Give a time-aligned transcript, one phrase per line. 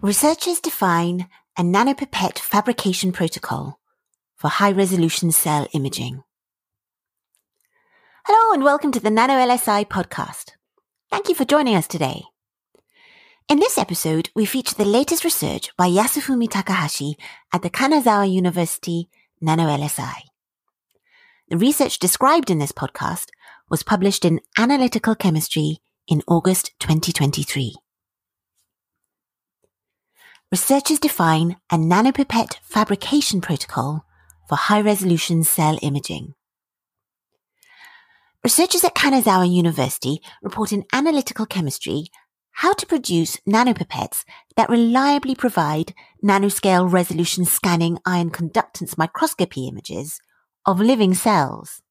[0.00, 3.80] Researchers define a nanopipette fabrication protocol
[4.36, 6.22] for high resolution cell imaging.
[8.24, 10.50] Hello and welcome to the Nano LSI podcast.
[11.10, 12.22] Thank you for joining us today.
[13.48, 17.16] In this episode, we feature the latest research by Yasufumi Takahashi
[17.52, 19.08] at the Kanazawa University
[19.40, 20.14] Nano LSI.
[21.48, 23.30] The research described in this podcast
[23.68, 27.74] was published in Analytical Chemistry in August 2023.
[30.50, 34.06] Researchers define a nanopipette fabrication protocol
[34.48, 36.32] for high resolution cell imaging.
[38.42, 42.06] Researchers at Kanazawa University report in Analytical Chemistry
[42.52, 44.24] how to produce nanopipettes
[44.56, 45.92] that reliably provide
[46.24, 50.18] nanoscale resolution scanning ion conductance microscopy images
[50.64, 51.82] of living cells.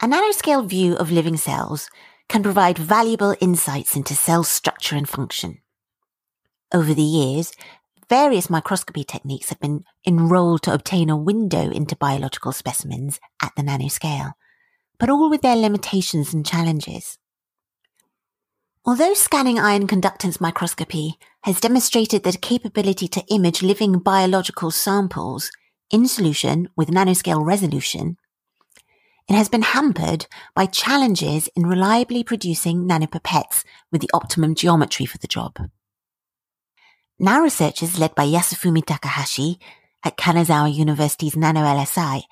[0.00, 1.90] A nanoscale view of living cells
[2.28, 5.58] can provide valuable insights into cell structure and function.
[6.72, 7.52] Over the years,
[8.10, 13.62] various microscopy techniques have been enrolled to obtain a window into biological specimens at the
[13.62, 14.32] nanoscale,
[14.98, 17.18] but all with their limitations and challenges.
[18.84, 25.50] Although scanning ion conductance microscopy has demonstrated the capability to image living biological samples
[25.90, 28.18] in solution with nanoscale resolution,
[29.26, 35.18] it has been hampered by challenges in reliably producing nanopipettes with the optimum geometry for
[35.18, 35.70] the job.
[37.20, 39.58] Now researchers led by Yasufumi Takahashi
[40.04, 42.22] at Kanazawa University's Nano LSI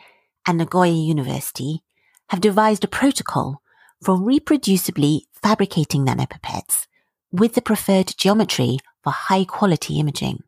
[0.47, 1.83] and Nagoya University
[2.29, 3.63] have devised a protocol
[4.01, 6.87] for reproducibly fabricating nanopipettes
[7.33, 10.45] with the preferred geometry for high quality imaging.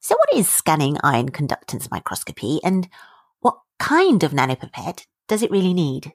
[0.00, 2.88] So what is scanning ion conductance microscopy and
[3.38, 6.14] what kind of nanopipette does it really need?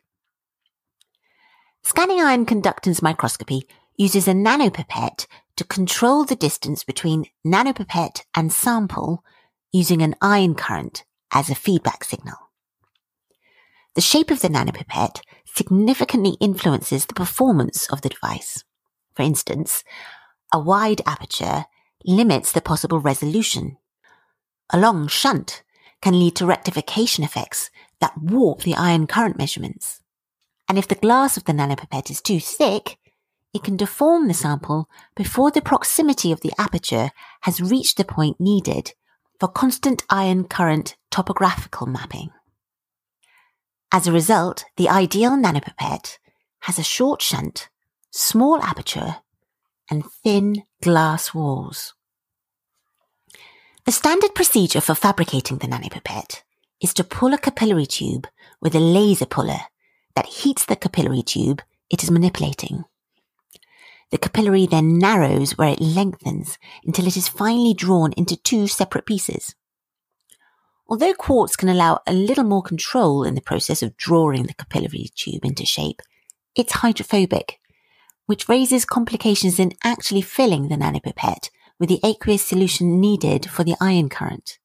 [1.82, 5.28] Scanning ion conductance microscopy uses a nanopipette
[5.62, 9.24] to control the distance between nanopipette and sample
[9.72, 12.50] using an ion current as a feedback signal.
[13.94, 18.64] The shape of the nanopipette significantly influences the performance of the device.
[19.14, 19.84] For instance,
[20.52, 21.66] a wide aperture
[22.06, 23.78] limits the possible resolution.
[24.72, 25.62] A long shunt
[26.02, 30.02] can lead to rectification effects that warp the ion current measurements.
[30.68, 32.98] And if the glass of the nanopipette is too thick,
[33.54, 38.40] it can deform the sample before the proximity of the aperture has reached the point
[38.40, 38.94] needed
[39.40, 42.30] for constant ion current topographical mapping.
[43.92, 46.18] As a result, the ideal nanopipette
[46.62, 47.70] has a short shunt,
[48.12, 49.18] small aperture,
[49.90, 51.94] and thin glass walls.
[53.86, 56.44] The standard procedure for fabricating the nanopipette
[56.80, 58.28] is to pull a capillary tube
[58.62, 59.60] with a laser puller
[60.16, 62.86] that heats the capillary tube it is manipulating.
[64.12, 69.06] The capillary then narrows where it lengthens until it is finally drawn into two separate
[69.06, 69.56] pieces.
[70.90, 75.10] Although quartz can allow a little more control in the process of drawing the capillary
[75.16, 76.02] tube into shape,
[76.56, 77.62] it's hydrophobic,
[78.26, 81.50] which raises complications in actually filling the nanopipette
[81.80, 84.60] with the aqueous solution needed for the ion current.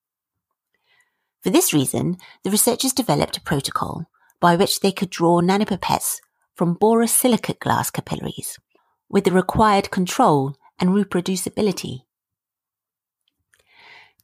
[1.41, 4.07] For this reason, the researchers developed a protocol
[4.41, 6.17] by which they could draw nanopipettes
[6.57, 8.59] from borosilicate glass capillaries
[9.09, 12.03] with the required control and reproducibility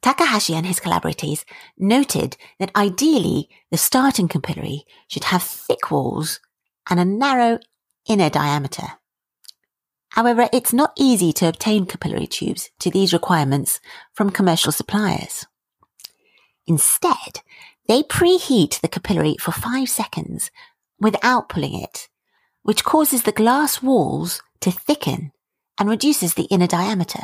[0.03, 1.45] Takahashi and his collaborators
[1.77, 6.41] noted that ideally the starting capillary should have thick walls
[6.89, 7.57] and a narrow
[8.07, 8.83] inner diameter.
[10.09, 13.79] However, it's not easy to obtain capillary tubes to these requirements
[14.13, 15.45] from commercial suppliers.
[16.67, 17.39] Instead,
[17.87, 20.51] they preheat the capillary for five seconds
[20.99, 22.09] without pulling it,
[22.61, 25.31] which causes the glass walls to thicken
[25.77, 27.23] and reduces the inner diameter.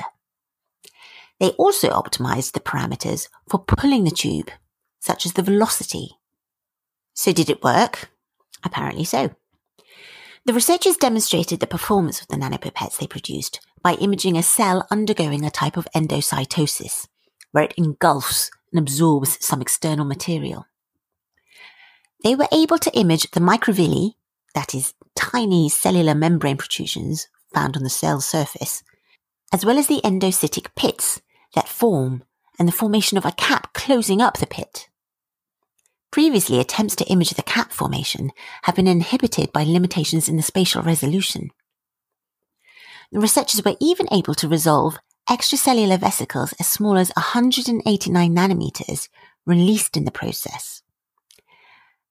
[1.39, 4.51] They also optimized the parameters for pulling the tube,
[4.99, 6.11] such as the velocity.
[7.13, 8.11] So did it work?
[8.63, 9.31] Apparently so.
[10.45, 15.45] The researchers demonstrated the performance of the nanopipettes they produced by imaging a cell undergoing
[15.45, 17.07] a type of endocytosis,
[17.51, 20.65] where it engulfs and absorbs some external material.
[22.23, 24.15] They were able to image the microvilli,
[24.53, 24.93] that is,
[25.31, 28.83] tiny cellular membrane protrusions found on the cell surface,
[29.53, 31.21] as well as the endocytic pits,
[31.55, 32.23] that form
[32.57, 34.89] and the formation of a cap closing up the pit.
[36.11, 38.31] Previously, attempts to image the cap formation
[38.63, 41.51] have been inhibited by limitations in the spatial resolution.
[43.11, 44.97] The researchers were even able to resolve
[45.29, 49.09] extracellular vesicles as small as 189 nanometers
[49.45, 50.78] released in the process.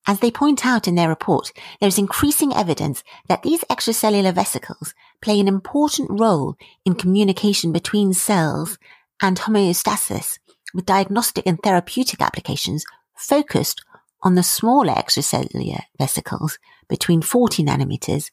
[0.09, 4.95] As they point out in their report, there is increasing evidence that these extracellular vesicles
[5.21, 6.57] play an important role
[6.87, 8.79] in communication between cells
[9.21, 10.39] and homeostasis
[10.73, 13.85] with diagnostic and therapeutic applications focused
[14.23, 16.59] on the smaller extracellular vesicles
[16.89, 18.31] between 40 nanometers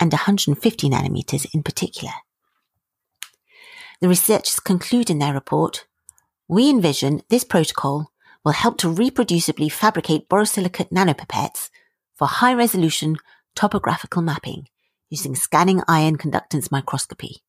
[0.00, 2.14] and 150 nanometers in particular.
[4.00, 5.86] The researchers conclude in their report,
[6.48, 8.12] we envision this protocol
[8.48, 11.68] will help to reproducibly fabricate borosilicate nanopipettes
[12.14, 13.14] for high resolution
[13.54, 14.66] topographical mapping
[15.10, 17.42] using scanning ion conductance microscopy.